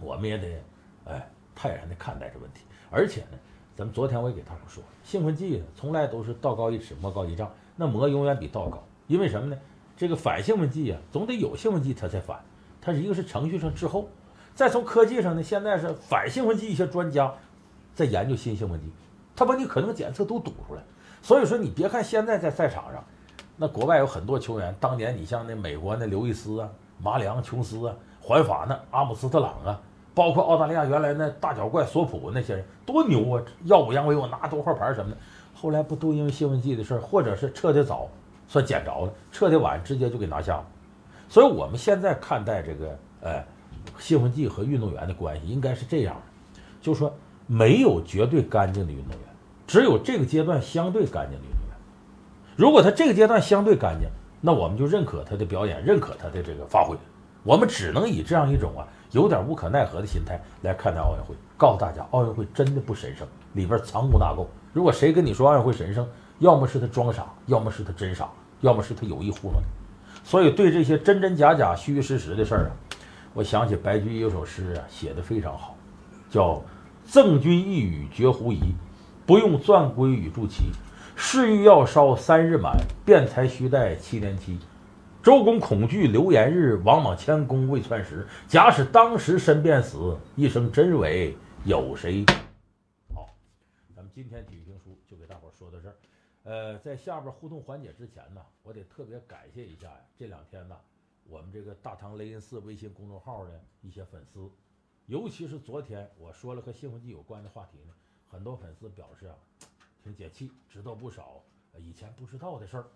[0.00, 0.62] 我们也得
[1.06, 2.60] 哎泰然的看待这问题。
[2.88, 3.38] 而且呢，
[3.74, 7.52] 咱们昨天我也给大伙说，兴奋剂从来都是道高一尺，魔高一丈。
[7.76, 9.58] 那魔永远比道高，因为什么呢？
[9.96, 12.40] 这个反兴奋剂啊，总得有兴奋剂它才反。
[12.80, 14.08] 它是一个是程序上滞后，
[14.54, 17.32] 再从科技上呢，现在是反兴奋剂一些专家
[17.94, 18.90] 在研究新兴奋剂，
[19.34, 20.82] 他把你可能检测都堵出来。
[21.22, 23.04] 所以说你别看现在在赛场上，
[23.56, 26.68] 那国外有很多球员，当年你像那美国那刘易斯啊。
[27.02, 29.78] 马里昂·琼斯啊，环法那阿姆斯特朗啊，
[30.14, 33.42] 包括澳大利亚原来那大脚怪索普那些人多牛啊！
[33.64, 35.16] 耀武扬威，我拿多号牌什么的。
[35.52, 38.08] 后来不都因为兴奋剂的事儿，或者是撤的早
[38.46, 40.66] 算捡着了，撤的晚直接就给拿下了。
[41.28, 43.44] 所以我们现在看待这个，呃，
[43.98, 47.14] 兴奋剂和运动员的关系应该是这样的，就是说
[47.46, 49.20] 没有绝对干净的运动员，
[49.66, 51.76] 只有这个阶段相对干净的运动员。
[52.56, 54.08] 如果他这个阶段相对干净。
[54.46, 56.94] 那我们就认可他的表演，认可他的这个发挥，
[57.44, 64.46] 我们只能以这样一种啊有点无可奈何的心态来看待奥运会，告诉大家，奥运会真的不神圣，里边藏污纳垢。
[64.74, 66.06] 如果谁跟你说奥运会神圣，
[66.40, 68.28] 要么是他装傻，要么是他真傻，
[68.60, 69.66] 要么是他有意糊弄你。
[70.22, 72.70] 所以对这些真真假假、虚虚实实的事儿啊，
[73.34, 75.76] 我想起白居易有首诗啊，写的非常好，
[76.30, 76.62] 叫
[77.04, 78.60] “赠君一语绝狐疑，
[79.26, 80.70] 不用钻龟与祝齐。
[81.16, 84.56] 誓欲要烧三日满，辩才须待七年期。
[85.20, 88.24] 周公恐惧流言日，王莽谦恭未篡时。
[88.46, 92.24] 假使当时身便死，一生真伪有谁？”
[93.12, 93.30] 好，
[93.96, 95.96] 咱们今天体育评书就给大伙说到这儿。
[96.44, 100.76] 呃，在下边互动环节之前呢，我得特别感谢一下，这两天呢，
[101.26, 104.50] 我们这个大唐雷音寺微信公众号的一些粉丝，
[105.06, 107.94] 尤其是昨天我说了和兴奋剂有关的话题呢，
[108.28, 109.34] 很多粉丝表示啊，
[110.02, 111.42] 挺解气，知道不少
[111.78, 112.86] 以前不知道的事儿，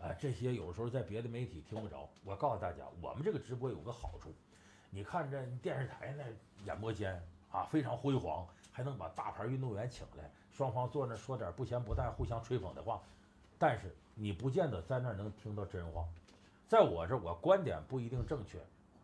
[0.00, 2.08] 哎、这些有时候在别的媒体听不着。
[2.24, 4.32] 我告诉大家，我们这个直播有个好处，
[4.90, 6.24] 你看这电视台那
[6.64, 7.20] 演播间
[7.50, 13.02] 啊，非常辉煌，还能把大牌运动员请来，双方坐那说点不咸不淡、互相吹捧的话，
[13.58, 16.06] 但是你不见得在那儿能听到真话。
[16.68, 18.58] 在我这，我观点不一定正确，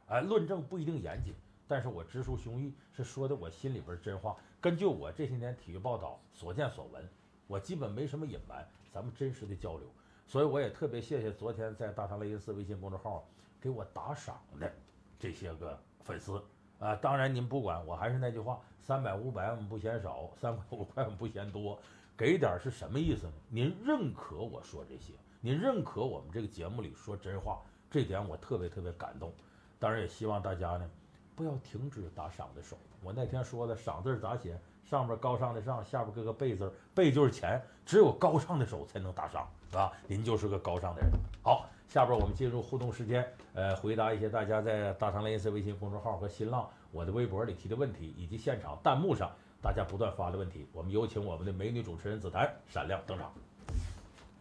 [0.06, 1.32] 哎，论证不一定严谨，
[1.66, 4.36] 但是我直抒胸臆，是说的我心里边真话。
[4.60, 7.08] 根据我这些年体育报道所见所闻，
[7.46, 9.88] 我基本没什么隐瞒，咱们真实的交流。
[10.26, 13.26] 所以我也特别谢谢昨天在大唐雷音寺微信公众号
[13.60, 14.70] 给我打赏的
[15.18, 16.42] 这些个粉丝
[16.78, 16.94] 啊。
[16.96, 21.80] 当然您不管，我还是那句话，三百五百我们不嫌少，三块五块我们不嫌多，
[22.14, 23.32] 给点是什么意思呢？
[23.48, 25.14] 您认可我说这些，
[25.44, 29.30] 您认可我们这个节目里说真话，这点我特别特别感动。
[29.78, 30.90] 当然也希望大家呢，
[31.36, 32.78] 不要停止打赏的手。
[33.02, 34.58] 我那天说的，赏字咋写？
[34.86, 39.92] 上边高尚的上，下边搁个贝字儿，贝就是钱，只有高尚的手才能打赏，是吧？
[40.06, 41.10] 您就是个高尚的人。
[41.42, 49.30] 好，下边我们进入互动时间，呃，回答一些大家在大唐雷音寺微信公众号和新浪我的微博里提的问题，以及现场弹幕上
[49.60, 50.66] 大家不断发的问题。
[50.72, 53.30] 我们有请我们的美女主持人紫檀闪亮登场。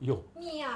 [0.04, 0.68] 哟，喵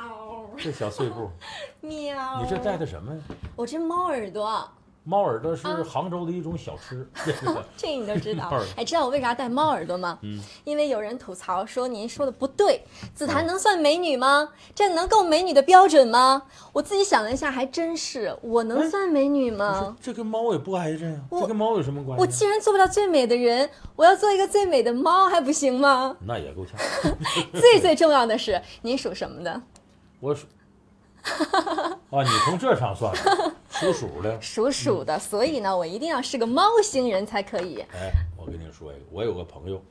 [0.57, 1.29] 这小碎步，
[1.81, 2.41] 喵！
[2.41, 3.21] 你这戴的什么呀？
[3.57, 4.65] 我这猫耳朵，
[5.07, 7.07] 猫耳朵是啊杭州的一种小吃，
[7.77, 8.51] 这你都知道。
[8.75, 10.19] 哎，知道我为啥戴猫耳朵吗？
[10.21, 12.81] 嗯，因为有人吐槽说您说的不对，
[13.15, 14.49] 紫檀能算美女吗？
[14.75, 16.43] 这能够美女的标准吗？
[16.73, 19.95] 我自己想了一下，还真是，我能哎算美女吗？
[20.01, 22.21] 这跟猫也不挨着呀，这跟猫有什么关系？
[22.21, 26.17] 我既然做不了最美的人，我要做一个最美的猫还不行吗？
[26.25, 26.77] 那也够呛。
[27.57, 29.61] 最最重要的是，您属什么的？
[30.19, 30.47] 我属
[32.09, 34.39] 啊，你从这上算的，属鼠的。
[34.41, 37.79] 属鼠的，所以呢，我一定要是个猫星人才可以。
[37.93, 39.81] 哎，我跟你说一个，我有个朋友，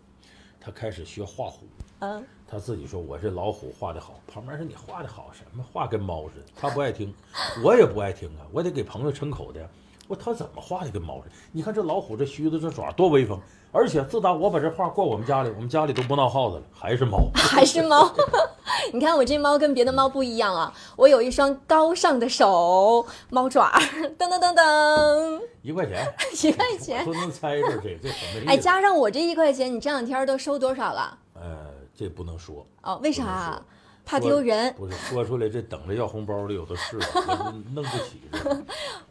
[0.60, 1.66] 他开始学画虎，
[2.00, 7.14] 嗯，他自己说我这老虎画的好，旁边说你画的好什么，画跟猫似的，他不爱听，
[7.62, 9.68] 我也不爱听啊，我得给朋友撑口的呀。
[10.08, 11.34] 我他怎么画的跟猫似的？
[11.52, 13.38] 你看这老虎这须子这爪多威风，
[13.72, 17.28] 而且自打我把这画挂我们家里，我们家里都不闹耗子了，还是猫。
[17.34, 18.10] 还是猫。
[18.92, 23.72] 你看我这猫跟别的猫不一样啊，我有一双高尚的手，猫爪，
[24.18, 26.06] 噔噔噔噔，一块钱，
[26.44, 27.12] 一块钱都。
[27.14, 28.50] 能猜着这这什么？
[28.50, 31.18] 哎，加上我这一块钱，你这两天都收多少了？
[31.34, 33.60] 呃，这不能说，哦，为啥？
[34.06, 34.72] 怕丢人。
[34.74, 36.96] 不是说出来，这等着要红包的有的是，
[37.74, 38.38] 弄不起这。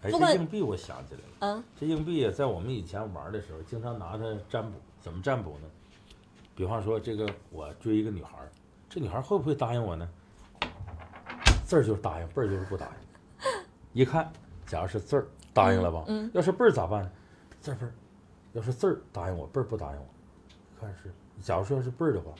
[0.01, 4.71] 哎，这硬币我想起来了，嗯，这硬币啊，在我们以前玩的时候，经常拿它占卜。
[5.01, 5.67] 怎么占卜呢？
[6.55, 8.31] 比方说，这个我追一个女孩，
[8.89, 10.09] 这女孩会不会答应我呢？
[11.63, 13.51] 字儿就是答应，辈儿就是不答应。
[13.93, 14.31] 一看，
[14.65, 16.05] 假如是字儿答应了吧？
[16.07, 17.11] 嗯嗯要是辈儿咋办呢？
[17.61, 17.93] 字儿，
[18.53, 20.07] 要是字儿答应我，辈儿不答应我。
[20.79, 21.11] 看是，
[21.43, 22.31] 假如说要是辈儿的话，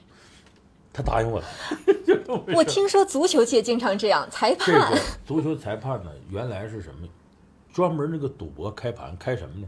[0.95, 1.45] 他答应我了。
[2.55, 7.07] 我听说足球界经常这样，裁这判个足球裁判呢，原来是什么？
[7.73, 9.67] 专门那个赌博开盘开什么呢？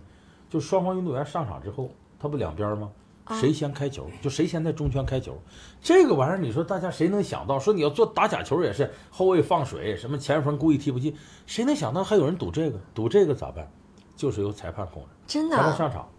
[0.50, 2.90] 就双方运动员上场之后，他不两边吗？
[3.26, 5.38] 啊谁先开球，就谁先在中圈开球。
[5.82, 7.60] 这个玩意儿，你说大家谁能想到？
[7.60, 11.13] 说你要做打假球也是后卫放水，什么前锋故意踢不进，
[11.46, 12.80] 谁能想到还有人赌这个？
[12.96, 13.70] 赌这个咋办？
[14.16, 15.63] 就是由裁判控制，真的啊。
[15.63, 16.10] 裁判上场，